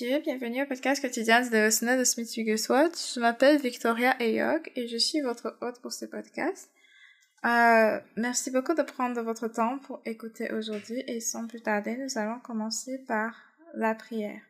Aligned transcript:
Bienvenue 0.00 0.62
au 0.62 0.66
podcast 0.66 1.02
quotidien 1.02 1.42
de 1.42 1.50
Devotionnel 1.50 1.98
de 1.98 2.04
Smith 2.04 2.34
Wigglesworth. 2.34 3.12
Je 3.14 3.20
m'appelle 3.20 3.60
Victoria 3.60 4.12
Ayok 4.20 4.72
et 4.74 4.88
je 4.88 4.96
suis 4.96 5.20
votre 5.20 5.58
hôte 5.60 5.80
pour 5.82 5.92
ce 5.92 6.06
podcast. 6.06 6.70
Euh, 7.44 7.98
merci 8.16 8.50
beaucoup 8.50 8.72
de 8.72 8.80
prendre 8.80 9.20
votre 9.20 9.48
temps 9.48 9.78
pour 9.80 10.00
écouter 10.06 10.50
aujourd'hui 10.50 11.04
et 11.06 11.20
sans 11.20 11.46
plus 11.46 11.60
tarder, 11.60 11.98
nous 11.98 12.16
allons 12.16 12.38
commencer 12.38 13.04
par 13.06 13.34
la 13.74 13.94
prière. 13.94 14.40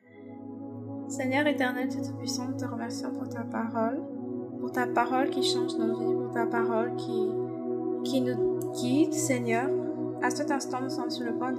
Seigneur 1.08 1.44
éternel, 1.48 1.88
Tout-Puissant, 1.88 2.46
nous 2.46 2.60
te 2.60 2.64
remercions 2.64 3.10
pour 3.10 3.28
ta 3.28 3.42
parole, 3.42 3.98
pour 4.60 4.70
ta 4.70 4.86
parole 4.86 5.28
qui 5.30 5.42
change 5.42 5.74
nos 5.74 5.98
vies, 5.98 6.24
pour 6.24 6.32
ta 6.32 6.46
parole 6.46 6.94
qui, 6.94 8.08
qui 8.08 8.20
nous 8.20 8.60
guide, 8.74 9.12
Seigneur. 9.12 9.68
À 10.22 10.30
cet 10.30 10.52
instant, 10.52 10.80
nous 10.82 10.90
sommes 10.90 11.10
sur 11.10 11.24
le 11.24 11.34
point 11.34 11.52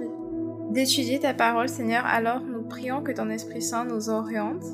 d'étudier 0.70 1.20
ta 1.20 1.34
parole, 1.34 1.68
Seigneur, 1.68 2.06
alors 2.06 2.40
prions 2.68 3.02
que 3.02 3.12
ton 3.12 3.30
Esprit 3.30 3.62
Saint 3.62 3.84
nous 3.84 4.08
oriente 4.08 4.64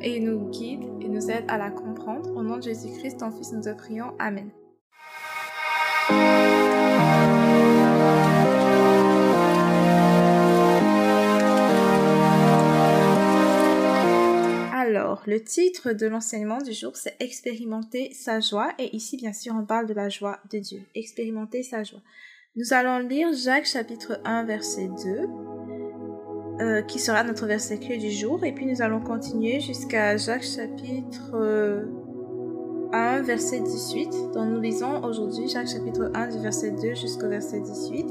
et 0.00 0.20
nous 0.20 0.48
guide 0.50 0.84
et 1.00 1.08
nous 1.08 1.30
aide 1.30 1.44
à 1.48 1.58
la 1.58 1.70
comprendre. 1.70 2.30
Au 2.34 2.42
nom 2.42 2.56
de 2.56 2.62
Jésus-Christ, 2.62 3.18
ton 3.18 3.30
Fils, 3.30 3.52
nous 3.52 3.62
te 3.62 3.74
prions. 3.74 4.12
Amen. 4.18 4.50
Alors, 14.74 15.22
le 15.26 15.42
titre 15.42 15.92
de 15.92 16.06
l'enseignement 16.06 16.58
du 16.58 16.72
jour, 16.72 16.96
c'est 16.96 17.16
Expérimenter 17.20 18.12
sa 18.12 18.40
joie. 18.40 18.72
Et 18.78 18.94
ici, 18.96 19.16
bien 19.16 19.32
sûr, 19.32 19.54
on 19.56 19.64
parle 19.64 19.86
de 19.86 19.94
la 19.94 20.08
joie 20.08 20.40
de 20.50 20.58
Dieu. 20.58 20.82
Expérimenter 20.94 21.62
sa 21.62 21.84
joie. 21.84 22.00
Nous 22.56 22.74
allons 22.74 22.98
lire 22.98 23.32
Jacques 23.32 23.66
chapitre 23.66 24.20
1, 24.24 24.44
verset 24.44 24.90
2 25.04 25.61
euh, 26.60 26.82
qui 26.82 26.98
sera 26.98 27.24
notre 27.24 27.46
verset 27.46 27.78
clé 27.78 27.98
du 27.98 28.10
jour. 28.10 28.44
Et 28.44 28.52
puis 28.52 28.66
nous 28.66 28.82
allons 28.82 29.00
continuer 29.00 29.60
jusqu'à 29.60 30.16
Jacques 30.16 30.44
chapitre 30.44 31.34
1, 32.92 33.22
verset 33.22 33.60
18. 33.60 34.10
Donc 34.34 34.48
nous 34.50 34.60
lisons 34.60 35.02
aujourd'hui 35.02 35.48
Jacques 35.48 35.68
chapitre 35.68 36.10
1 36.14 36.28
du 36.28 36.38
verset 36.38 36.72
2 36.72 36.94
jusqu'au 36.94 37.28
verset 37.28 37.60
18. 37.60 38.06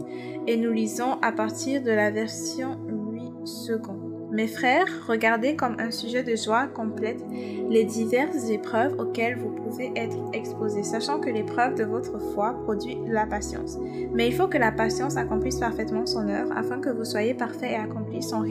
Et 0.48 0.58
nous 0.58 0.72
lisons 0.72 1.14
à 1.22 1.32
partir 1.32 1.84
de 1.84 1.92
la 1.92 2.12
version 2.12 2.80
8 2.88 3.48
secondes. 3.48 4.11
Mes 4.32 4.48
frères, 4.48 4.88
regardez 5.10 5.58
comme 5.58 5.76
un 5.78 5.92
sujet 5.92 6.24
de 6.24 6.38
joie 6.38 6.68
complète 6.68 7.22
les 7.70 7.84
diverses 7.84 8.50
épreuves 8.50 8.98
auxquelles 8.98 9.38
vous 9.38 9.50
pouvez 9.50 9.92
être 9.98 10.18
exposés, 10.32 10.84
sachant 10.84 11.20
que 11.20 11.30
l'épreuve 11.30 11.76
de 11.76 11.84
votre 11.84 12.18
foi 12.34 12.54
produit 12.64 12.98
la 13.08 13.26
patience. 13.26 13.78
Mais 14.14 14.28
il 14.28 14.34
faut 14.34 14.48
que 14.48 14.58
la 14.58 14.72
patience 14.72 15.18
accomplisse 15.18 15.60
parfaitement 15.60 16.06
son 16.06 16.30
œuvre, 16.30 16.54
afin 16.56 16.80
que 16.80 16.90
vous 16.90 17.04
soyez 17.04 17.34
parfaits 17.34 17.72
et 17.72 17.76
accomplis 17.76 18.24
sans 18.24 18.46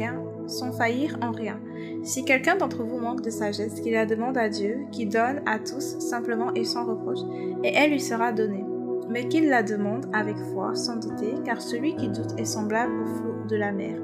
sans 0.47 0.73
faillir 0.73 1.17
en 1.23 1.31
rien. 1.31 1.59
Si 2.03 2.27
quelqu'un 2.27 2.57
d'entre 2.57 2.83
vous 2.83 2.99
manque 2.99 3.23
de 3.23 3.31
sagesse, 3.31 3.81
qu'il 3.81 3.93
la 3.95 4.05
demande 4.05 4.37
à 4.37 4.51
Dieu, 4.51 4.81
qui 4.93 5.07
donne 5.07 5.41
à 5.47 5.59
tous 5.59 5.99
simplement 5.99 6.53
et 6.55 6.65
sans 6.65 6.85
reproche, 6.85 7.21
et 7.65 7.73
elle 7.75 7.93
lui 7.93 8.01
sera 8.01 8.33
donnée. 8.33 8.65
Mais 9.09 9.29
qu'il 9.29 9.49
la 9.49 9.63
demande 9.63 10.07
avec 10.13 10.37
foi, 10.53 10.75
sans 10.75 10.97
douter, 10.97 11.35
car 11.45 11.63
celui 11.63 11.97
qui 11.97 12.09
doute 12.09 12.39
est 12.39 12.45
semblable 12.45 12.93
au 13.01 13.07
flot 13.07 13.35
de 13.49 13.57
la 13.57 13.73
mer 13.73 13.97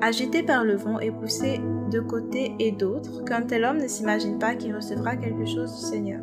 agité 0.00 0.42
par 0.42 0.64
le 0.64 0.76
vent 0.76 0.98
et 1.00 1.10
poussé 1.10 1.60
de 1.90 2.00
côté 2.00 2.54
et 2.58 2.72
d'autre, 2.72 3.24
qu'un 3.24 3.42
tel 3.42 3.64
homme 3.64 3.78
ne 3.78 3.88
s'imagine 3.88 4.38
pas 4.38 4.54
qu'il 4.54 4.74
recevra 4.74 5.16
quelque 5.16 5.46
chose 5.46 5.74
du 5.74 5.86
Seigneur. 5.86 6.20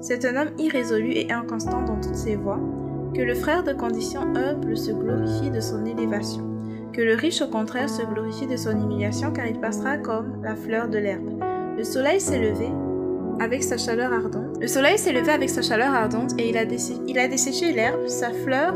C'est 0.00 0.24
un 0.24 0.36
homme 0.36 0.54
irrésolu 0.58 1.12
et 1.12 1.30
inconstant 1.32 1.82
dans 1.82 2.00
toutes 2.00 2.14
ses 2.14 2.36
voies, 2.36 2.60
que 3.14 3.22
le 3.22 3.34
frère 3.34 3.64
de 3.64 3.72
condition 3.72 4.22
humble 4.34 4.76
se 4.76 4.92
glorifie 4.92 5.50
de 5.50 5.60
son 5.60 5.84
élévation, 5.84 6.48
que 6.92 7.02
le 7.02 7.14
riche 7.14 7.42
au 7.42 7.48
contraire 7.48 7.88
se 7.88 8.02
glorifie 8.02 8.46
de 8.46 8.56
son 8.56 8.70
humiliation 8.70 9.32
car 9.32 9.46
il 9.46 9.60
passera 9.60 9.98
comme 9.98 10.42
la 10.42 10.56
fleur 10.56 10.88
de 10.88 10.98
l'herbe. 10.98 11.42
Le 11.76 11.84
soleil 11.84 12.20
s'est 12.20 12.38
levé 12.38 12.68
avec 13.40 13.62
sa 13.62 13.78
chaleur 13.78 14.12
ardente. 14.12 14.58
Le 14.60 14.66
soleil 14.66 14.98
s'est 14.98 15.12
levé 15.12 15.32
avec 15.32 15.48
sa 15.48 15.62
chaleur 15.62 15.92
ardente 15.92 16.32
et 16.38 16.50
il 16.50 16.56
a, 16.56 16.64
il 16.64 17.18
a 17.18 17.28
desséché 17.28 17.72
l'herbe, 17.72 18.06
sa 18.06 18.30
fleur 18.30 18.74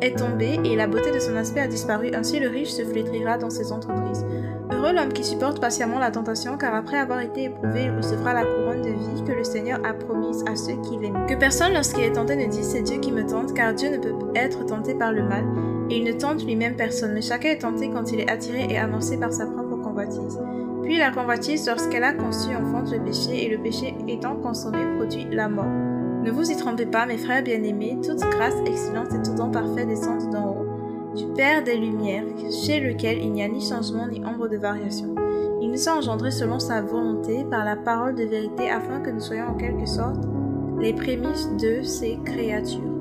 est 0.00 0.18
tombé 0.18 0.58
et 0.64 0.76
la 0.76 0.86
beauté 0.86 1.10
de 1.10 1.18
son 1.18 1.36
aspect 1.36 1.60
a 1.60 1.66
disparu, 1.66 2.10
ainsi 2.14 2.38
le 2.40 2.48
riche 2.48 2.70
se 2.70 2.84
flétrira 2.84 3.38
dans 3.38 3.50
ses 3.50 3.72
entreprises. 3.72 4.24
Heureux 4.70 4.92
l'homme 4.92 5.12
qui 5.12 5.24
supporte 5.24 5.60
patiemment 5.60 5.98
la 5.98 6.10
tentation, 6.10 6.56
car 6.56 6.74
après 6.74 6.98
avoir 6.98 7.20
été 7.20 7.44
éprouvé, 7.44 7.84
il 7.84 7.90
recevra 7.90 8.34
la 8.34 8.44
couronne 8.44 8.82
de 8.82 8.90
vie 8.90 9.24
que 9.26 9.32
le 9.32 9.44
Seigneur 9.44 9.80
a 9.84 9.92
promise 9.92 10.44
à 10.50 10.56
ceux 10.56 10.80
qui 10.82 10.98
l'aiment. 10.98 11.26
Que 11.26 11.34
personne 11.34 11.72
lorsqu'il 11.72 12.04
est 12.04 12.12
tenté 12.12 12.36
ne 12.36 12.46
dise 12.46 12.68
c'est 12.68 12.82
Dieu 12.82 12.98
qui 12.98 13.12
me 13.12 13.26
tente, 13.26 13.54
car 13.54 13.74
Dieu 13.74 13.90
ne 13.90 13.98
peut 13.98 14.14
être 14.34 14.64
tenté 14.66 14.94
par 14.94 15.12
le 15.12 15.22
mal, 15.22 15.44
et 15.90 15.96
il 15.96 16.04
ne 16.04 16.12
tente 16.12 16.44
lui-même 16.44 16.76
personne, 16.76 17.12
mais 17.14 17.22
chacun 17.22 17.50
est 17.50 17.58
tenté 17.58 17.90
quand 17.90 18.12
il 18.12 18.20
est 18.20 18.30
attiré 18.30 18.66
et 18.70 18.78
avancé 18.78 19.18
par 19.18 19.32
sa 19.32 19.46
propre 19.46 19.76
convoitise. 19.76 20.38
Puis 20.82 20.98
la 20.98 21.10
convoitise, 21.10 21.66
lorsqu'elle 21.66 22.04
a 22.04 22.12
conçu, 22.12 22.54
enfante 22.54 22.90
le 22.92 23.00
péché, 23.00 23.44
et 23.44 23.48
le 23.48 23.62
péché 23.62 23.94
étant 24.06 24.36
consommé, 24.36 24.78
produit 24.96 25.26
la 25.30 25.48
mort. 25.48 25.97
Ne 26.28 26.32
vous 26.34 26.50
y 26.50 26.56
trompez 26.56 26.84
pas, 26.84 27.06
mes 27.06 27.16
frères 27.16 27.42
bien-aimés, 27.42 27.96
toute 28.04 28.20
grâce 28.20 28.52
excellente 28.66 29.14
et 29.14 29.22
tout 29.22 29.34
don 29.34 29.50
parfait 29.50 29.86
descendent 29.86 30.30
d'en 30.30 30.50
haut, 30.50 31.16
du 31.16 31.24
Père 31.28 31.64
des 31.64 31.78
Lumières, 31.78 32.26
chez 32.50 32.80
lequel 32.80 33.22
il 33.22 33.32
n'y 33.32 33.42
a 33.42 33.48
ni 33.48 33.66
changement 33.66 34.06
ni 34.06 34.22
ombre 34.22 34.46
de 34.46 34.58
variation. 34.58 35.14
Il 35.62 35.70
nous 35.70 35.88
a 35.88 35.92
engendrés 35.92 36.30
selon 36.30 36.58
sa 36.58 36.82
volonté 36.82 37.46
par 37.50 37.64
la 37.64 37.76
parole 37.76 38.14
de 38.14 38.24
vérité 38.24 38.68
afin 38.68 39.00
que 39.00 39.08
nous 39.08 39.22
soyons 39.22 39.46
en 39.46 39.54
quelque 39.54 39.86
sorte 39.86 40.22
les 40.78 40.92
prémices 40.92 41.48
de 41.62 41.80
ses 41.80 42.18
créatures. 42.26 42.92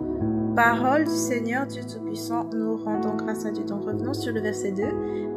Parole 0.56 1.04
du 1.04 1.12
Seigneur 1.12 1.68
Dieu 1.68 1.82
Tout-Puissant, 1.84 2.50
nous 2.54 2.78
rendons 2.78 3.16
grâce 3.16 3.46
à 3.46 3.52
Dieu. 3.52 3.66
Donc 3.66 3.84
revenons 3.84 4.14
sur 4.14 4.32
le 4.32 4.40
verset 4.40 4.72
2. 4.72 4.84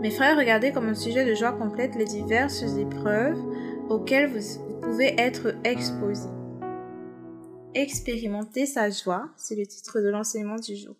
Mes 0.00 0.12
frères, 0.12 0.38
regardez 0.38 0.70
comme 0.70 0.88
un 0.88 0.94
sujet 0.94 1.28
de 1.28 1.34
joie 1.34 1.54
complète 1.54 1.96
les 1.96 2.04
diverses 2.04 2.62
épreuves 2.78 3.42
auxquelles 3.88 4.30
vous 4.30 4.80
pouvez 4.80 5.20
être 5.20 5.56
exposés. 5.64 6.30
Expérimenter 7.74 8.66
sa 8.66 8.90
joie, 8.90 9.30
c'est 9.36 9.54
le 9.54 9.64
titre 9.64 10.00
de 10.00 10.08
l'enseignement 10.08 10.56
du 10.56 10.74
jour. 10.74 10.96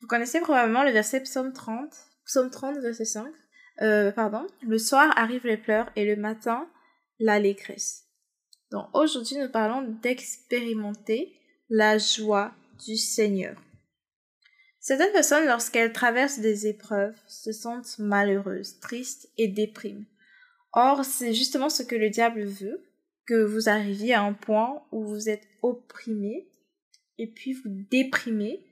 Vous 0.00 0.06
connaissez 0.06 0.40
probablement 0.40 0.84
le 0.84 0.90
verset 0.90 1.22
Psaume 1.22 1.52
30, 1.54 1.90
Psaume 2.26 2.50
30, 2.50 2.78
verset 2.78 3.06
5. 3.06 3.32
Euh, 3.80 4.12
pardon. 4.12 4.46
Le 4.62 4.78
soir 4.78 5.12
arrivent 5.16 5.46
les 5.46 5.56
pleurs 5.56 5.90
et 5.96 6.04
le 6.04 6.16
matin, 6.16 6.68
l'allégresse. 7.18 8.04
Donc 8.70 8.86
aujourd'hui, 8.92 9.38
nous 9.38 9.48
parlons 9.48 9.82
d'expérimenter 10.02 11.32
la 11.70 11.96
joie 11.96 12.52
du 12.86 12.96
Seigneur. 12.96 13.56
Certaines 14.78 15.12
personnes, 15.12 15.46
lorsqu'elles 15.46 15.92
traversent 15.92 16.40
des 16.40 16.66
épreuves, 16.66 17.16
se 17.28 17.52
sentent 17.52 17.98
malheureuses, 17.98 18.78
tristes 18.80 19.30
et 19.38 19.48
dépriment. 19.48 20.04
Or, 20.74 21.04
c'est 21.04 21.32
justement 21.32 21.70
ce 21.70 21.82
que 21.82 21.96
le 21.96 22.10
diable 22.10 22.44
veut, 22.44 22.82
que 23.26 23.42
vous 23.42 23.68
arriviez 23.68 24.14
à 24.14 24.22
un 24.22 24.34
point 24.34 24.82
où 24.92 25.04
vous 25.04 25.28
êtes 25.28 25.49
opprimé 25.62 26.48
et 27.18 27.26
puis 27.26 27.52
vous 27.52 27.68
déprimez 27.90 28.64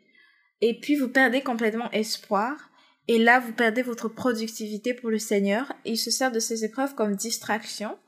et 0.61 0.79
puis 0.79 0.97
vous 0.97 1.09
perdez 1.09 1.43
complètement 1.43 1.91
espoir 1.93 2.71
et 3.07 3.19
là 3.19 3.41
vous 3.41 3.53
perdez 3.53 3.83
votre 3.83 4.09
productivité 4.09 4.95
pour 4.95 5.11
le 5.11 5.19
Seigneur 5.19 5.73
et 5.85 5.93
il 5.93 5.99
se 5.99 6.11
sert 6.11 6.33
de 6.33 6.41
ces 6.41 6.65
épreuves 6.65 6.95
comme 6.95 7.17
distraction 7.17 7.99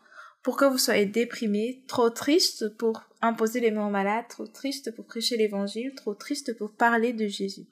pour 0.42 0.56
que 0.56 0.64
vous 0.64 0.78
soyez 0.78 1.06
déprimé, 1.06 1.84
trop 1.86 2.10
triste 2.10 2.76
pour 2.76 3.02
imposer 3.20 3.60
les 3.60 3.70
mains 3.70 3.90
malades, 3.90 4.24
trop 4.28 4.46
triste 4.46 4.94
pour 4.94 5.04
prêcher 5.04 5.36
l'évangile, 5.36 5.94
trop 5.94 6.14
triste 6.14 6.56
pour 6.56 6.72
parler 6.72 7.12
de 7.12 7.26
Jésus. 7.26 7.66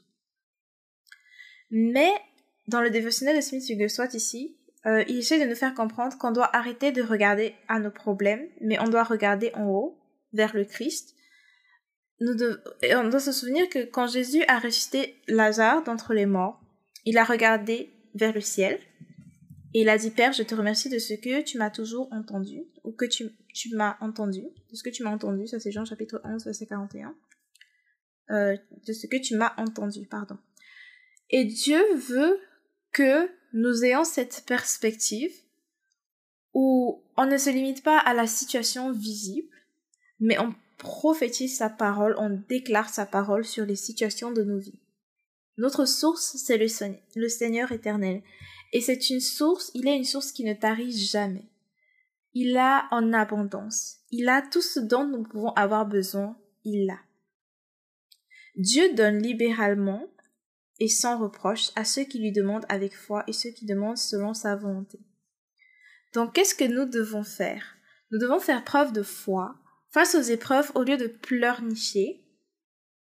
Mais 1.70 2.10
dans 2.66 2.82
le 2.82 2.90
dévotionnel 2.90 3.36
de 3.36 3.40
Smith 3.40 3.64
Wigglesworth 3.68 4.14
ici, 4.14 4.56
euh, 4.86 5.02
il 5.08 5.18
essaie 5.18 5.40
de 5.40 5.48
nous 5.48 5.56
faire 5.56 5.74
comprendre 5.74 6.16
qu'on 6.18 6.30
doit 6.30 6.54
arrêter 6.54 6.92
de 6.92 7.02
regarder 7.02 7.54
à 7.68 7.80
nos 7.80 7.90
problèmes, 7.90 8.46
mais 8.60 8.78
on 8.78 8.88
doit 8.88 9.04
regarder 9.04 9.50
en 9.54 9.66
haut, 9.66 9.97
vers 10.32 10.54
le 10.54 10.64
Christ. 10.64 11.14
Nous 12.20 12.34
et 12.82 12.96
on 12.96 13.08
doit 13.08 13.20
se 13.20 13.32
souvenir 13.32 13.68
que 13.68 13.84
quand 13.84 14.08
Jésus 14.08 14.42
a 14.48 14.58
ressuscité 14.58 15.16
Lazare 15.28 15.84
d'entre 15.84 16.14
les 16.14 16.26
morts, 16.26 16.60
il 17.04 17.16
a 17.16 17.24
regardé 17.24 17.90
vers 18.14 18.34
le 18.34 18.40
ciel 18.40 18.80
et 19.74 19.82
il 19.82 19.88
a 19.88 19.98
dit 19.98 20.10
Père, 20.10 20.32
je 20.32 20.42
te 20.42 20.54
remercie 20.54 20.88
de 20.88 20.98
ce 20.98 21.14
que 21.14 21.42
tu 21.42 21.58
m'as 21.58 21.70
toujours 21.70 22.08
entendu, 22.12 22.64
ou 22.84 22.92
que 22.92 23.04
tu, 23.04 23.30
tu 23.52 23.74
m'as 23.74 23.96
entendu, 24.00 24.42
de 24.42 24.76
ce 24.76 24.82
que 24.82 24.90
tu 24.90 25.02
m'as 25.02 25.10
entendu, 25.10 25.46
ça 25.46 25.60
c'est 25.60 25.70
Jean 25.70 25.84
chapitre 25.84 26.20
11, 26.24 26.44
verset 26.44 26.66
41, 26.66 27.14
euh, 28.30 28.56
de 28.86 28.92
ce 28.92 29.06
que 29.06 29.18
tu 29.18 29.36
m'as 29.36 29.54
entendu, 29.58 30.06
pardon. 30.06 30.38
Et 31.30 31.44
Dieu 31.44 31.82
veut 31.94 32.40
que 32.92 33.28
nous 33.52 33.84
ayons 33.84 34.04
cette 34.04 34.44
perspective 34.46 35.32
où 36.54 37.04
on 37.16 37.26
ne 37.26 37.36
se 37.36 37.50
limite 37.50 37.82
pas 37.82 37.98
à 37.98 38.14
la 38.14 38.26
situation 38.26 38.90
visible, 38.90 39.54
mais 40.20 40.38
on 40.38 40.54
prophétise 40.78 41.56
sa 41.56 41.68
parole, 41.68 42.14
on 42.18 42.42
déclare 42.48 42.88
sa 42.88 43.06
parole 43.06 43.44
sur 43.44 43.66
les 43.66 43.76
situations 43.76 44.30
de 44.30 44.42
nos 44.42 44.58
vies. 44.58 44.78
Notre 45.58 45.86
source, 45.86 46.36
c'est 46.36 46.56
le, 46.56 47.28
Seigneur 47.28 47.72
éternel. 47.72 48.22
Et 48.72 48.80
c'est 48.80 49.10
une 49.10 49.20
source, 49.20 49.72
il 49.74 49.88
est 49.88 49.96
une 49.96 50.04
source 50.04 50.30
qui 50.30 50.44
ne 50.44 50.54
tarit 50.54 50.96
jamais. 50.96 51.48
Il 52.32 52.56
a 52.56 52.86
en 52.92 53.12
abondance. 53.12 53.96
Il 54.10 54.28
a 54.28 54.42
tout 54.42 54.62
ce 54.62 54.78
dont 54.78 55.04
nous 55.04 55.24
pouvons 55.24 55.50
avoir 55.54 55.86
besoin. 55.86 56.38
Il 56.64 56.86
l'a. 56.86 57.00
Dieu 58.54 58.94
donne 58.94 59.18
libéralement 59.18 60.06
et 60.78 60.88
sans 60.88 61.18
reproche 61.18 61.70
à 61.74 61.84
ceux 61.84 62.04
qui 62.04 62.20
lui 62.20 62.30
demandent 62.30 62.66
avec 62.68 62.94
foi 62.94 63.24
et 63.26 63.32
ceux 63.32 63.50
qui 63.50 63.66
demandent 63.66 63.98
selon 63.98 64.34
sa 64.34 64.54
volonté. 64.54 65.00
Donc, 66.14 66.34
qu'est-ce 66.34 66.54
que 66.54 66.64
nous 66.64 66.86
devons 66.86 67.24
faire? 67.24 67.76
Nous 68.12 68.18
devons 68.18 68.38
faire 68.38 68.64
preuve 68.64 68.92
de 68.92 69.02
foi 69.02 69.56
face 69.90 70.14
aux 70.14 70.22
épreuves 70.22 70.72
au 70.74 70.82
lieu 70.82 70.96
de 70.96 71.06
pleurnicher, 71.06 72.24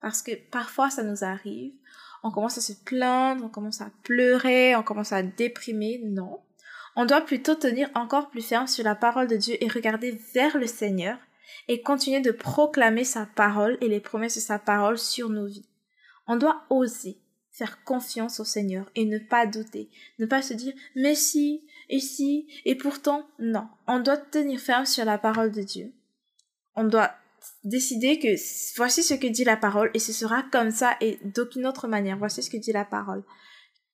parce 0.01 0.23
que 0.23 0.33
parfois 0.51 0.91
ça 0.91 1.03
nous 1.03 1.25
arrive. 1.25 1.73
On 2.23 2.31
commence 2.31 2.59
à 2.59 2.63
se 2.63 2.73
plaindre, 2.73 3.45
on 3.45 3.49
commence 3.49 3.81
à 3.81 3.91
pleurer, 4.03 4.77
on 4.77 4.83
commence 4.83 5.13
à 5.13 5.23
déprimer. 5.23 6.01
Non. 6.05 6.41
On 6.97 7.05
doit 7.05 7.21
plutôt 7.21 7.55
tenir 7.55 7.91
encore 7.95 8.31
plus 8.31 8.43
ferme 8.43 8.67
sur 8.67 8.85
la 8.85 8.95
parole 8.95 9.27
de 9.27 9.37
Dieu 9.37 9.57
et 9.63 9.69
regarder 9.69 10.19
vers 10.33 10.57
le 10.57 10.67
Seigneur 10.67 11.19
et 11.69 11.83
continuer 11.83 12.21
de 12.21 12.31
proclamer 12.31 13.05
sa 13.05 13.27
parole 13.27 13.77
et 13.81 13.89
les 13.89 14.01
promesses 14.01 14.37
de 14.37 14.41
sa 14.41 14.59
parole 14.59 14.99
sur 14.99 15.29
nos 15.29 15.47
vies. 15.47 15.69
On 16.27 16.37
doit 16.37 16.65
oser 16.71 17.19
faire 17.51 17.85
confiance 17.85 18.41
au 18.41 18.45
Seigneur 18.45 18.91
et 18.95 19.05
ne 19.05 19.19
pas 19.19 19.47
douter, 19.47 19.89
ne 20.19 20.27
pas 20.27 20.43
se 20.43 20.55
dire 20.55 20.75
mais 20.97 21.15
si, 21.15 21.65
et 21.89 22.01
si, 22.01 22.49
et 22.65 22.75
pourtant, 22.75 23.29
non. 23.39 23.69
On 23.87 24.01
doit 24.01 24.17
tenir 24.17 24.61
ferme 24.61 24.87
sur 24.87 25.05
la 25.05 25.19
parole 25.19 25.53
de 25.53 25.63
Dieu. 25.63 25.93
On 26.77 26.85
doit 26.85 27.13
décider 27.63 28.19
que 28.19 28.29
voici 28.77 29.03
ce 29.03 29.15
que 29.15 29.27
dit 29.27 29.45
la 29.45 29.57
parole 29.57 29.91
et 29.95 29.99
ce 29.99 30.13
sera 30.13 30.43
comme 30.51 30.71
ça 30.71 30.97
et 31.01 31.19
d'aucune 31.25 31.67
autre 31.67 31.89
manière. 31.89 32.19
Voici 32.19 32.43
ce 32.43 32.51
que 32.51 32.57
dit 32.57 32.73
la 32.73 32.85
parole. 32.85 33.23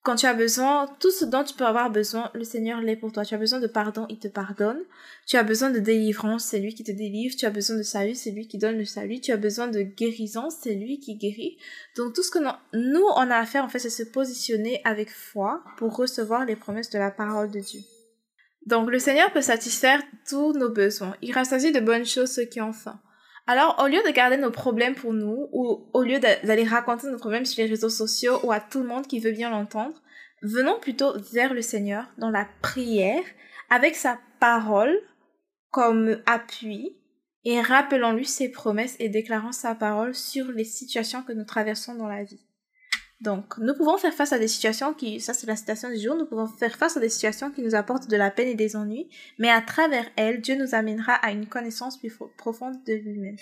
Quand 0.03 0.17
tu 0.17 0.25
as 0.25 0.33
besoin, 0.33 0.87
tout 0.99 1.11
ce 1.11 1.27
dont 1.27 1.45
tu 1.45 1.55
peux 1.55 1.67
avoir 1.67 1.91
besoin, 1.91 2.31
le 2.33 2.45
Seigneur 2.45 2.81
l'est 2.81 2.97
pour 2.97 3.13
toi. 3.13 3.23
Tu 3.23 3.35
as 3.35 3.39
besoin 3.39 3.61
de 3.61 3.67
pardon, 3.67 4.07
il 4.09 4.19
te 4.19 4.29
pardonne. 4.29 4.81
Tu 5.27 5.37
as 5.37 5.43
besoin 5.43 5.69
de 5.69 5.79
délivrance, 5.79 6.45
c'est 6.45 6.59
lui 6.59 6.75
qui 6.75 6.85
te 6.85 6.91
délivre. 6.91 7.37
Tu 7.37 7.45
as 7.45 7.51
besoin 7.51 7.77
de 7.77 7.83
salut, 7.83 8.15
c'est 8.15 8.31
lui 8.31 8.49
qui 8.49 8.57
donne 8.57 8.79
le 8.79 8.87
salut. 8.87 9.21
Tu 9.21 9.31
as 9.31 9.37
besoin 9.37 9.69
de 9.69 9.83
guérison, 9.83 10.49
c'est 10.49 10.75
lui 10.75 11.01
qui 11.01 11.17
guérit. 11.17 11.59
Donc 11.97 12.15
tout 12.15 12.23
ce 12.23 12.31
que 12.31 12.39
nous, 12.39 13.05
on 13.15 13.31
a 13.31 13.37
à 13.37 13.45
faire, 13.45 13.63
en 13.63 13.69
fait, 13.69 13.79
c'est 13.79 13.91
se 13.91 14.05
positionner 14.05 14.81
avec 14.85 15.11
foi 15.11 15.63
pour 15.77 15.95
recevoir 15.95 16.47
les 16.47 16.57
promesses 16.57 16.89
de 16.89 16.99
la 16.99 17.11
parole 17.11 17.51
de 17.51 17.61
Dieu. 17.61 17.81
Donc 18.67 18.91
le 18.91 18.99
Seigneur 18.99 19.33
peut 19.33 19.41
satisfaire 19.41 20.03
tous 20.29 20.53
nos 20.53 20.71
besoins. 20.71 21.17
Il 21.23 21.33
rassasie 21.33 21.73
de 21.73 21.81
bonnes 21.81 22.07
choses 22.07 22.33
ceux 22.33 22.45
qui 22.45 22.61
ont 22.61 22.73
faim. 22.73 23.01
Alors, 23.47 23.83
au 23.83 23.89
lieu 23.89 24.01
de 24.07 24.13
garder 24.13 24.37
nos 24.37 24.51
problèmes 24.51 24.95
pour 24.95 25.13
nous, 25.13 25.49
ou 25.53 25.89
au 25.93 26.03
lieu 26.03 26.21
d'aller 26.21 26.65
raconter 26.65 27.09
nos 27.09 27.19
problèmes 27.19 27.47
sur 27.47 27.63
les 27.63 27.69
réseaux 27.69 27.89
sociaux 27.89 28.39
ou 28.45 28.53
à 28.53 28.61
tout 28.61 28.81
le 28.81 28.87
monde 28.87 29.07
qui 29.07 29.19
veut 29.19 29.33
bien 29.33 29.51
l'entendre, 29.51 30.01
venons 30.43 30.79
plutôt 30.79 31.15
vers 31.33 31.53
le 31.53 31.63
Seigneur 31.63 32.07
dans 32.19 32.31
la 32.31 32.47
prière, 32.63 33.25
avec 33.69 33.97
sa 33.97 34.21
parole 34.39 34.97
comme 35.71 36.21
appui, 36.27 36.97
et 37.45 37.61
rappelons-lui 37.61 38.27
ses 38.27 38.51
promesses 38.51 38.97
et 38.99 39.09
déclarons 39.09 39.53
sa 39.53 39.75
parole 39.75 40.15
sur 40.15 40.47
les 40.53 40.65
situations 40.65 41.23
que 41.23 41.33
nous 41.33 41.45
traversons 41.45 41.95
dans 41.95 42.09
la 42.09 42.23
vie. 42.23 42.45
Donc, 43.21 43.59
nous 43.59 43.75
pouvons 43.75 43.99
faire 43.99 44.15
face 44.15 44.33
à 44.33 44.39
des 44.39 44.49
situations 44.49 44.95
qui, 44.95 45.21
ça 45.21 45.35
c'est 45.35 45.47
la 45.47 45.57
citation 45.57 45.91
du 45.91 45.99
jour, 45.99 46.17
nous 46.17 46.25
pouvons 46.25 46.47
faire 46.47 46.77
face 46.77 46.97
à 46.97 47.01
des 47.01 47.11
situations 47.11 47.51
qui 47.51 47.63
nous 47.63 47.75
apportent 47.75 48.09
de 48.09 48.17
la 48.17 48.31
peine 48.31 48.49
et 48.49 48.55
des 48.55 48.77
ennuis, 48.77 49.11
mais 49.39 49.51
à 49.51 49.61
travers 49.61 50.07
elles, 50.17 50.41
Dieu 50.41 50.57
nous 50.57 50.75
amènera 50.75 51.13
à 51.15 51.31
une 51.31 51.47
connaissance 51.47 51.99
plus 51.99 52.17
profonde 52.39 52.83
de 52.87 52.95
lui-même. 52.95 53.37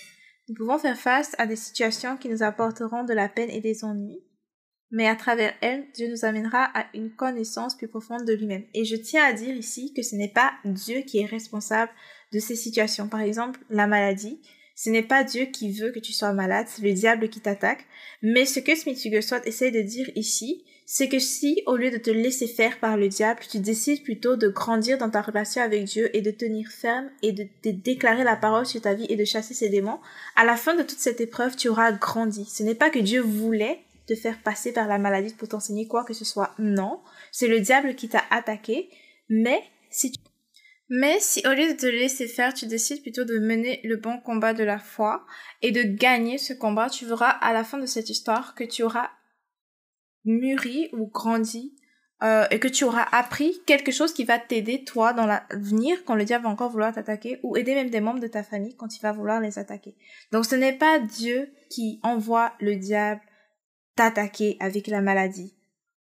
Nous 0.49 0.57
pouvons 0.57 0.79
faire 0.79 0.99
face 0.99 1.35
à 1.39 1.47
des 1.47 1.57
situations 1.57 2.17
qui 2.17 2.29
nous 2.29 2.43
apporteront 2.43 3.05
de 3.05 3.13
la 3.13 3.29
peine 3.29 3.51
et 3.51 3.61
des 3.61 3.85
ennuis, 3.85 4.21
mais 4.91 5.07
à 5.07 5.15
travers 5.15 5.53
elles, 5.61 5.87
Dieu 5.95 6.09
nous 6.11 6.25
amènera 6.25 6.65
à 6.65 6.87
une 6.95 7.15
connaissance 7.15 7.77
plus 7.77 7.89
profonde 7.89 8.25
de 8.25 8.33
lui-même. 8.33 8.65
Et 8.75 8.85
je 8.85 8.97
tiens 8.97 9.25
à 9.25 9.33
dire 9.33 9.55
ici 9.55 9.93
que 9.95 10.03
ce 10.03 10.17
n'est 10.17 10.33
pas 10.33 10.53
Dieu 10.65 11.03
qui 11.03 11.19
est 11.19 11.27
responsable 11.27 11.93
de 12.33 12.39
ces 12.39 12.57
situations. 12.57 13.09
Par 13.09 13.21
exemple, 13.21 13.61
la 13.71 13.87
maladie. 13.87 14.41
Ce 14.79 14.91
n'est 14.91 15.03
pas 15.03 15.25
Dieu 15.25 15.47
qui 15.47 15.73
veut 15.73 15.91
que 15.91 15.99
tu 15.99 16.13
sois 16.13 16.33
malade, 16.33 16.69
c'est 16.69 16.83
le 16.83 16.93
diable 16.93 17.29
qui 17.31 17.41
t'attaque. 17.41 17.85
Mais 18.23 18.45
ce 18.45 18.61
que 18.61 18.77
Smith 18.77 18.97
Wigglesworth 19.03 19.45
essaie 19.45 19.73
de 19.73 19.81
dire 19.81 20.09
ici, 20.15 20.65
c'est 20.87 21.09
que 21.09 21.19
si, 21.19 21.65
au 21.67 21.75
lieu 21.75 21.91
de 21.91 21.97
te 21.97 22.11
laisser 22.11 22.47
faire 22.47 22.79
par 22.79 22.97
le 22.97 23.09
diable, 23.09 23.41
tu 23.51 23.59
décides 23.59 24.05
plutôt 24.05 24.37
de 24.37 24.47
grandir 24.47 24.97
dans 24.97 25.11
ta 25.11 25.21
relation 25.21 25.63
avec 25.63 25.83
Dieu 25.83 26.17
et 26.17 26.23
de 26.23 26.31
tenir 26.31 26.71
ferme 26.71 27.11
et 27.23 27.33
de, 27.33 27.49
déclarer 27.65 28.23
la 28.23 28.37
parole 28.37 28.67
sur 28.67 28.81
ta 28.81 28.95
vie 28.95 29.07
et 29.09 29.17
de 29.17 29.25
chasser 29.25 29.53
ses 29.53 29.69
démons, 29.69 29.99
à 30.37 30.45
la 30.45 30.57
fin 30.57 30.77
de 30.77 30.85
toute 30.85 31.01
cette 31.01 31.21
épreuve, 31.21 31.57
tu 31.57 31.69
auras 31.69 31.91
grandi. 31.91 32.45
Ce 32.45 32.63
n'est 32.63 32.77
pas 32.77 32.91
que 32.91 33.01
Dieu 33.01 33.21
voulait 33.21 33.81
te 34.07 34.15
faire 34.15 34.41
passer 34.41 34.73
par 34.73 34.87
la 34.87 34.99
maladie 34.99 35.35
pour 35.35 35.49
t'enseigner 35.49 35.89
quoi 35.89 36.05
que 36.05 36.15
ce 36.15 36.25
soit. 36.25 36.55
Non. 36.61 37.01
C'est 37.33 37.49
le 37.49 37.59
diable 37.59 37.97
qui 37.97 38.09
t'a 38.09 38.23
attaqué. 38.31 38.91
Mais 39.29 39.61
si 39.91 40.13
tu 40.13 40.21
mais 40.89 41.21
si 41.21 41.47
au 41.47 41.51
lieu 41.51 41.69
de 41.69 41.79
te 41.79 41.87
laisser 41.87 42.27
faire, 42.27 42.55
tu 42.55 42.67
décides 42.67 43.03
plutôt 43.03 43.25
de 43.25 43.39
mener 43.39 43.81
le 43.85 43.97
bon 43.97 44.19
combat 44.19 44.55
de 44.55 44.65
la 44.65 44.79
foi 44.79 45.27
et 45.61 45.71
de 45.71 45.83
gagner 45.83 46.39
ce 46.39 46.55
combat, 46.55 46.89
tu 46.89 47.05
verras 47.05 47.31
à 47.31 47.53
la 47.53 47.65
fin 47.65 47.79
de 47.79 47.87
cette 47.87 48.09
histoire 48.09 48.55
que 48.55 48.65
tu 48.65 48.83
auras 48.83 49.11
mûri 50.25 50.89
ou 50.93 51.07
grandi 51.07 51.75
euh, 52.23 52.47
et 52.51 52.59
que 52.59 52.69
tu 52.69 52.85
auras 52.85 53.07
appris 53.13 53.61
quelque 53.67 53.93
chose 53.93 54.13
qui 54.13 54.25
va 54.25 54.39
t'aider 54.39 54.83
toi 54.83 55.13
dans 55.13 55.27
l'avenir 55.27 56.05
quand 56.05 56.15
le 56.15 56.25
diable 56.25 56.45
va 56.45 56.51
encore 56.51 56.71
vouloir 56.71 56.93
t'attaquer 56.93 57.39
ou 57.43 57.57
aider 57.57 57.75
même 57.75 57.91
des 57.91 58.01
membres 58.01 58.21
de 58.21 58.27
ta 58.27 58.43
famille 58.43 58.75
quand 58.75 58.97
il 58.97 59.03
va 59.03 59.13
vouloir 59.13 59.41
les 59.41 59.59
attaquer. 59.59 59.95
Donc 60.33 60.47
ce 60.47 60.57
n'est 60.57 60.77
pas 60.77 60.99
Dieu 60.99 61.53
qui 61.71 62.01
envoie 62.03 62.55
le 62.61 62.77
diable 62.77 63.21
t'attaquer 63.95 64.57
avec 64.59 64.87
la 64.87 65.01
maladie 65.01 65.55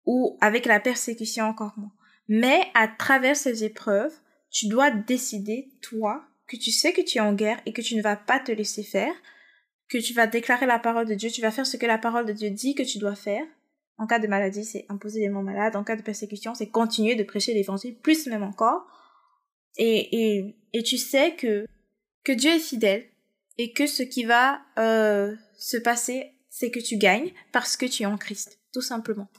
ou 0.05 0.37
avec 0.41 0.65
la 0.65 0.79
persécution 0.79 1.45
encore 1.45 1.73
moins. 1.77 1.93
Mais 2.27 2.61
à 2.73 2.87
travers 2.87 3.35
ces 3.35 3.63
épreuves, 3.63 4.13
tu 4.51 4.67
dois 4.67 4.91
décider, 4.91 5.69
toi, 5.81 6.23
que 6.47 6.57
tu 6.57 6.71
sais 6.71 6.93
que 6.93 7.01
tu 7.01 7.17
es 7.17 7.21
en 7.21 7.33
guerre 7.33 7.61
et 7.65 7.73
que 7.73 7.81
tu 7.81 7.95
ne 7.95 8.01
vas 8.01 8.17
pas 8.17 8.39
te 8.39 8.51
laisser 8.51 8.83
faire, 8.83 9.13
que 9.89 9.97
tu 9.97 10.13
vas 10.13 10.27
déclarer 10.27 10.65
la 10.65 10.79
parole 10.79 11.07
de 11.07 11.13
Dieu, 11.13 11.29
tu 11.29 11.41
vas 11.41 11.51
faire 11.51 11.65
ce 11.65 11.77
que 11.77 11.85
la 11.85 11.97
parole 11.97 12.25
de 12.25 12.33
Dieu 12.33 12.49
dit 12.49 12.75
que 12.75 12.83
tu 12.83 12.99
dois 12.99 13.15
faire. 13.15 13.43
En 13.97 14.07
cas 14.07 14.19
de 14.19 14.27
maladie, 14.27 14.65
c'est 14.65 14.85
imposer 14.89 15.21
les 15.21 15.29
mots 15.29 15.41
malades. 15.41 15.75
En 15.75 15.83
cas 15.83 15.95
de 15.95 16.01
persécution, 16.01 16.53
c'est 16.55 16.67
continuer 16.67 17.15
de 17.15 17.23
prêcher 17.23 17.53
l'évangile, 17.53 17.97
plus 17.97 18.27
même 18.27 18.43
encore. 18.43 18.85
Et, 19.77 20.37
et, 20.37 20.55
et 20.73 20.83
tu 20.83 20.97
sais 20.97 21.35
que, 21.35 21.65
que 22.23 22.31
Dieu 22.31 22.51
est 22.51 22.59
fidèle 22.59 23.05
et 23.57 23.71
que 23.71 23.87
ce 23.87 24.03
qui 24.03 24.23
va 24.23 24.61
euh, 24.79 25.35
se 25.57 25.77
passer, 25.77 26.33
c'est 26.49 26.71
que 26.71 26.79
tu 26.79 26.97
gagnes 26.97 27.31
parce 27.51 27.77
que 27.77 27.85
tu 27.85 28.03
es 28.03 28.05
en 28.05 28.17
Christ, 28.17 28.59
tout 28.73 28.81
simplement. 28.81 29.29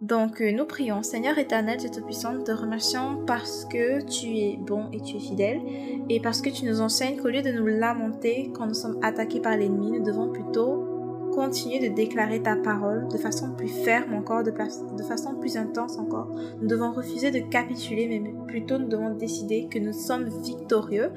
Donc 0.00 0.40
euh, 0.40 0.50
nous 0.50 0.64
prions, 0.64 1.02
Seigneur 1.02 1.36
éternel, 1.36 1.76
Dieu 1.76 1.90
Tout-Puissant, 1.90 2.42
te 2.42 2.52
remercions 2.52 3.22
parce 3.26 3.66
que 3.66 4.02
tu 4.02 4.38
es 4.38 4.58
bon 4.58 4.86
et 4.92 5.00
tu 5.02 5.16
es 5.16 5.20
fidèle 5.20 5.60
et 6.08 6.20
parce 6.20 6.40
que 6.40 6.48
tu 6.48 6.64
nous 6.64 6.80
enseignes 6.80 7.18
qu'au 7.18 7.28
lieu 7.28 7.42
de 7.42 7.52
nous 7.52 7.66
lamenter 7.66 8.50
quand 8.54 8.66
nous 8.66 8.74
sommes 8.74 8.98
attaqués 9.02 9.40
par 9.40 9.58
l'ennemi, 9.58 9.90
nous 9.90 10.02
devons 10.02 10.32
plutôt 10.32 10.86
continuer 11.34 11.86
de 11.86 11.94
déclarer 11.94 12.42
ta 12.42 12.56
parole 12.56 13.08
de 13.08 13.18
façon 13.18 13.52
plus 13.52 13.68
ferme 13.68 14.14
encore, 14.14 14.42
de, 14.42 14.50
de 14.50 15.02
façon 15.02 15.34
plus 15.34 15.58
intense 15.58 15.98
encore. 15.98 16.28
Nous 16.60 16.66
devons 16.66 16.92
refuser 16.92 17.30
de 17.30 17.40
capituler, 17.40 18.06
mais 18.06 18.32
plutôt 18.46 18.78
nous 18.78 18.88
devons 18.88 19.14
décider 19.14 19.68
que 19.70 19.78
nous 19.78 19.92
sommes 19.92 20.28
victorieux 20.42 21.10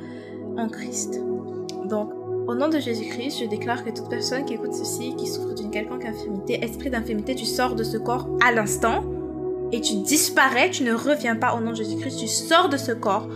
en 0.58 0.68
Christ. 0.68 1.22
Donc 1.86 2.10
au 2.48 2.56
nom 2.56 2.68
de 2.68 2.80
Jésus-Christ, 2.80 3.40
je 3.42 3.46
déclare 3.46 3.84
que 3.84 3.90
toute 3.90 4.10
personne 4.10 4.46
qui 4.46 4.56
écoute 4.56 4.74
ceci, 4.74 5.16
qui 5.16 5.28
souffre 5.28 5.54
d'une 5.54 5.72
quelconque 5.72 6.06
infirmité, 6.06 6.64
esprit 6.64 6.90
d'infirmité, 6.90 7.36
tu 7.36 7.46
sors 7.46 7.76
de 7.76 7.84
ce 7.84 7.98
corps 7.98 8.28
à 8.46 8.52
l'instant 8.52 9.04
et 9.72 9.82
tu 9.82 9.96
disparais, 9.98 10.70
tu 10.70 10.84
ne 10.84 10.94
reviens 10.94 11.36
pas 11.36 11.56
au 11.56 11.62
nom 11.62 11.72
de 11.72 11.78
Jésus-Christ, 11.78 12.18
tu 12.20 12.28
sors 12.28 12.70
de 12.70 12.78
ce 12.78 12.92
corps. 12.92 13.28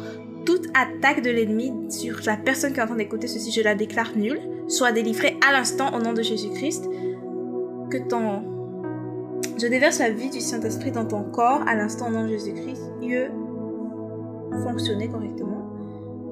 Toute 0.46 0.68
attaque 0.74 1.24
de 1.24 1.30
l'ennemi 1.30 1.74
sur 1.90 2.20
la 2.26 2.38
personne 2.38 2.74
qui 2.74 2.80
est 2.80 2.84
en 2.84 2.88
train 2.88 2.96
d'écouter 2.96 3.28
ceci, 3.28 3.52
je 3.52 3.62
la 3.62 3.76
déclare 3.76 4.16
nulle, 4.16 4.40
soit 4.68 4.92
délivrée 4.92 5.38
à 5.48 5.52
l'instant 5.52 5.94
au 5.96 6.00
nom 6.00 6.14
de 6.14 6.22
Jésus-Christ. 6.22 6.86
Que 7.90 7.98
ton... 8.08 8.44
Je 9.60 9.68
déverse 9.68 10.00
la 10.00 10.12
vie 10.12 10.30
du 10.30 10.40
Saint-Esprit 10.40 10.92
dans 10.92 11.06
ton 11.06 11.24
corps 11.24 11.62
à 11.68 11.76
l'instant 11.76 12.08
au 12.08 12.12
nom 12.12 12.24
de 12.24 12.30
Jésus-Christ. 12.30 12.82
Dieu 13.02 13.32
fonctionner 14.64 15.10
correctement. 15.10 15.66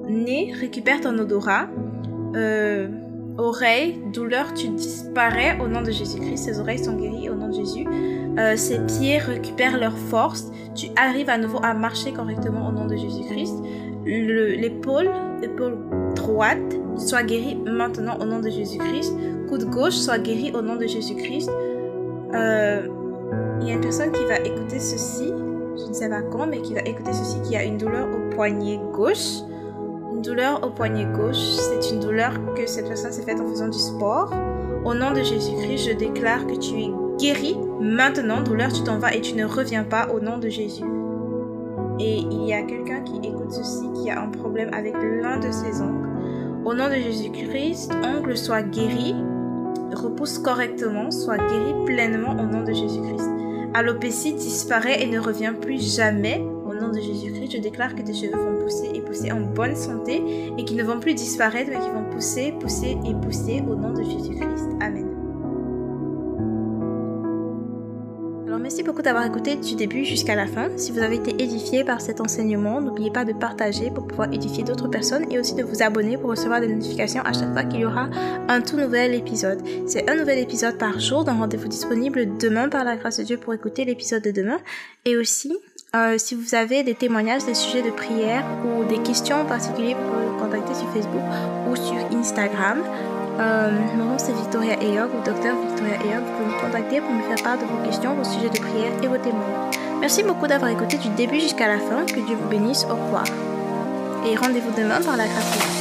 Nez, 0.08 0.52
récupère 0.58 1.00
ton 1.00 1.18
odorat 1.18 1.68
euh, 2.36 2.88
oreilles, 3.38 4.00
douleur, 4.12 4.52
tu 4.54 4.68
disparais 4.68 5.58
au 5.60 5.68
nom 5.68 5.82
de 5.82 5.90
Jésus-Christ. 5.90 6.36
Ses 6.36 6.60
oreilles 6.60 6.84
sont 6.84 6.96
guéries 6.96 7.28
au 7.30 7.34
nom 7.34 7.48
de 7.48 7.54
Jésus. 7.54 7.86
Euh, 8.38 8.56
ses 8.56 8.78
pieds 8.86 9.18
récupèrent 9.18 9.78
leur 9.78 9.96
force. 9.96 10.50
Tu 10.74 10.88
arrives 10.96 11.30
à 11.30 11.38
nouveau 11.38 11.58
à 11.62 11.74
marcher 11.74 12.12
correctement 12.12 12.68
au 12.68 12.72
nom 12.72 12.86
de 12.86 12.96
Jésus-Christ. 12.96 13.54
L'épaule, 14.04 15.10
l'épaule 15.40 15.78
droite, 16.14 16.58
soit 16.96 17.22
guérie 17.24 17.56
maintenant 17.56 18.18
au 18.20 18.24
nom 18.24 18.40
de 18.40 18.50
Jésus-Christ. 18.50 19.14
Coude 19.48 19.64
gauche, 19.64 19.94
soit 19.94 20.18
guéri 20.18 20.52
au 20.54 20.62
nom 20.62 20.76
de 20.76 20.86
Jésus-Christ. 20.86 21.50
Euh, 22.34 22.86
il 23.60 23.68
y 23.68 23.70
a 23.70 23.74
une 23.74 23.80
personne 23.80 24.12
qui 24.12 24.24
va 24.26 24.36
écouter 24.38 24.78
ceci, 24.78 25.32
je 25.76 25.88
ne 25.88 25.92
sais 25.92 26.08
pas 26.08 26.22
quand, 26.22 26.46
mais 26.46 26.60
qui 26.60 26.74
va 26.74 26.80
écouter 26.80 27.12
ceci, 27.12 27.40
qui 27.42 27.56
a 27.56 27.64
une 27.64 27.78
douleur 27.78 28.06
au 28.08 28.34
poignet 28.34 28.78
gauche 28.92 29.40
douleur 30.26 30.60
au 30.64 30.70
poignet 30.70 31.06
gauche, 31.06 31.36
c'est 31.36 31.94
une 31.94 32.00
douleur 32.00 32.32
que 32.54 32.66
cette 32.66 32.88
personne 32.88 33.12
s'est 33.12 33.22
faite 33.22 33.40
en 33.40 33.46
faisant 33.46 33.68
du 33.68 33.78
sport. 33.78 34.32
Au 34.84 34.92
nom 34.92 35.12
de 35.12 35.22
Jésus-Christ, 35.22 35.88
je 35.88 35.92
déclare 35.92 36.46
que 36.46 36.56
tu 36.56 36.74
es 36.80 36.90
guéri. 37.18 37.56
Maintenant, 37.80 38.42
douleur, 38.42 38.72
tu 38.72 38.82
t'en 38.82 38.98
vas 38.98 39.14
et 39.14 39.20
tu 39.20 39.34
ne 39.34 39.44
reviens 39.44 39.84
pas 39.84 40.08
au 40.12 40.20
nom 40.20 40.38
de 40.38 40.48
Jésus. 40.48 40.84
Et 42.00 42.18
il 42.18 42.44
y 42.44 42.52
a 42.52 42.62
quelqu'un 42.62 43.02
qui 43.02 43.18
écoute 43.26 43.52
ceci, 43.52 43.86
qui 43.94 44.10
a 44.10 44.20
un 44.20 44.28
problème 44.28 44.70
avec 44.74 44.94
l'un 44.94 45.38
de 45.38 45.50
ses 45.50 45.80
ongles. 45.80 46.08
Au 46.64 46.74
nom 46.74 46.88
de 46.88 46.94
Jésus-Christ, 46.94 47.92
ongle 48.04 48.36
soit 48.36 48.62
guéri, 48.62 49.14
repousse 49.94 50.38
correctement, 50.38 51.10
soit 51.12 51.38
guéri 51.38 51.72
pleinement 51.86 52.32
au 52.32 52.46
nom 52.46 52.64
de 52.64 52.72
Jésus-Christ. 52.72 53.30
Alopécie 53.74 54.34
disparaît 54.34 55.02
et 55.02 55.06
ne 55.06 55.20
revient 55.20 55.52
plus 55.60 55.80
jamais 55.96 56.44
nom 56.80 56.90
de 56.90 57.00
Jésus-Christ, 57.00 57.52
je 57.52 57.58
déclare 57.58 57.94
que 57.94 58.02
tes 58.02 58.14
cheveux 58.14 58.36
vont 58.36 58.62
pousser 58.62 58.90
et 58.94 59.00
pousser 59.00 59.32
en 59.32 59.40
bonne 59.40 59.76
santé 59.76 60.22
et 60.56 60.64
qu'ils 60.64 60.76
ne 60.76 60.84
vont 60.84 61.00
plus 61.00 61.14
disparaître, 61.14 61.70
mais 61.70 61.78
qu'ils 61.78 61.92
vont 61.92 62.10
pousser, 62.10 62.52
pousser 62.60 62.96
et 63.04 63.14
pousser 63.14 63.62
au 63.68 63.74
nom 63.74 63.92
de 63.92 64.02
Jésus-Christ. 64.02 64.68
Amen. 64.80 65.16
merci 68.66 68.82
beaucoup 68.82 69.00
d'avoir 69.00 69.24
écouté 69.24 69.54
du 69.54 69.76
début 69.76 70.04
jusqu'à 70.04 70.34
la 70.34 70.48
fin. 70.48 70.68
Si 70.76 70.90
vous 70.90 70.98
avez 70.98 71.14
été 71.14 71.40
édifié 71.40 71.84
par 71.84 72.00
cet 72.00 72.20
enseignement, 72.20 72.80
n'oubliez 72.80 73.12
pas 73.12 73.24
de 73.24 73.32
partager 73.32 73.92
pour 73.92 74.08
pouvoir 74.08 74.32
édifier 74.32 74.64
d'autres 74.64 74.88
personnes 74.88 75.24
et 75.30 75.38
aussi 75.38 75.54
de 75.54 75.62
vous 75.62 75.84
abonner 75.84 76.18
pour 76.18 76.30
recevoir 76.30 76.60
des 76.60 76.66
notifications 76.66 77.22
à 77.22 77.32
chaque 77.32 77.52
fois 77.52 77.62
qu'il 77.62 77.78
y 77.78 77.84
aura 77.84 78.10
un 78.48 78.60
tout 78.62 78.76
nouvel 78.76 79.14
épisode. 79.14 79.62
C'est 79.86 80.10
un 80.10 80.16
nouvel 80.16 80.40
épisode 80.40 80.78
par 80.78 80.98
jour 80.98 81.22
d'un 81.22 81.34
rendez-vous 81.34 81.68
disponible 81.68 82.36
demain 82.38 82.68
par 82.68 82.82
la 82.82 82.96
grâce 82.96 83.18
de 83.18 83.22
Dieu 83.22 83.36
pour 83.36 83.54
écouter 83.54 83.84
l'épisode 83.84 84.24
de 84.24 84.32
demain. 84.32 84.58
Et 85.04 85.16
aussi, 85.16 85.56
euh, 85.94 86.18
si 86.18 86.34
vous 86.34 86.54
avez 86.54 86.82
des 86.82 86.94
témoignages, 86.94 87.44
des 87.44 87.54
sujets 87.54 87.82
de 87.82 87.90
prière 87.90 88.44
ou 88.64 88.84
des 88.84 88.98
questions 88.98 89.40
en 89.40 89.44
particulier, 89.44 89.94
vous 89.94 90.12
pouvez 90.12 90.26
me 90.26 90.38
contacter 90.38 90.74
sur 90.74 90.92
Facebook 90.92 91.22
ou 91.70 91.76
sur 91.76 92.18
Instagram. 92.18 92.82
Euh, 93.38 93.70
mon 93.96 94.04
nom 94.04 94.18
c'est 94.18 94.32
Victoria 94.32 94.80
Eyog 94.82 95.10
ou 95.14 95.24
Docteur 95.24 95.54
Victoria 95.68 95.94
Eyog. 95.94 96.24
Vous 96.24 96.32
pouvez 96.32 96.54
me 96.54 96.60
contacter 96.60 97.00
pour 97.00 97.10
me 97.10 97.22
faire 97.22 97.42
part 97.42 97.58
de 97.58 97.64
vos 97.64 97.84
questions, 97.86 98.14
vos 98.14 98.24
sujets 98.24 98.50
de 98.50 98.58
prière 98.58 98.92
et 99.02 99.06
vos 99.06 99.18
témoignages. 99.18 99.76
Merci 100.00 100.22
beaucoup 100.22 100.46
d'avoir 100.46 100.70
écouté 100.70 100.98
du 100.98 101.08
début 101.10 101.40
jusqu'à 101.40 101.68
la 101.68 101.78
fin. 101.78 102.04
Que 102.04 102.20
Dieu 102.20 102.36
vous 102.36 102.48
bénisse. 102.48 102.84
Au 102.84 102.94
revoir. 102.94 103.24
Et 104.26 104.36
rendez-vous 104.36 104.72
demain 104.76 105.00
par 105.00 105.16
la 105.16 105.26
grâce. 105.26 105.75